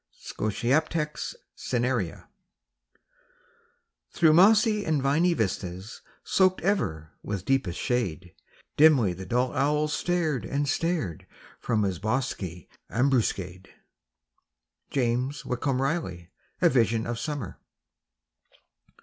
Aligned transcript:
(Scotiaptex 0.19 1.35
cinerea.) 1.55 2.27
Through 4.11 4.33
Mossy 4.33 4.83
and 4.83 4.99
viny 4.99 5.35
vistas 5.35 6.01
Soaked 6.23 6.59
ever 6.61 7.11
with 7.21 7.45
deepest 7.45 7.77
shade, 7.77 8.33
Dimly 8.77 9.13
the 9.13 9.27
dull 9.27 9.53
owl 9.53 9.87
stared 9.87 10.43
and 10.43 10.67
stared 10.67 11.27
From 11.59 11.83
his 11.83 11.99
bosky 11.99 12.67
ambuscade. 12.89 13.69
—James 14.89 15.45
Whitcomb 15.45 15.79
Riley, 15.83 16.31
"A 16.63 16.69
Vision 16.69 17.05
of 17.05 17.19
Summer." 17.19 17.59